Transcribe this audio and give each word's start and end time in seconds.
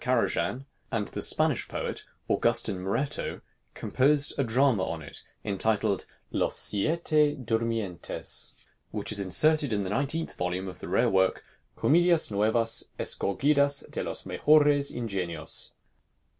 Karajan; 0.03 0.65
and 0.91 1.09
the 1.09 1.21
Spanish 1.21 1.67
poet, 1.67 2.05
Augustin 2.27 2.81
Morreto, 2.81 3.41
composed 3.75 4.33
a 4.35 4.43
drama 4.43 4.83
on 4.83 5.03
it, 5.03 5.21
entitled 5.45 6.07
"Los 6.31 6.57
Siete 6.57 7.35
Durmientes," 7.45 8.55
which 8.89 9.11
is 9.11 9.19
inserted 9.19 9.71
in 9.71 9.83
the 9.83 9.91
19th 9.91 10.35
volume 10.37 10.67
of 10.67 10.79
the 10.79 10.87
rare 10.87 11.07
work, 11.11 11.43
"Comedias 11.77 12.31
Nuevas 12.31 12.89
Escogidas 12.97 13.83
de 13.91 14.01
los 14.01 14.23
Mejores 14.25 14.89
Ingenios." 14.89 15.69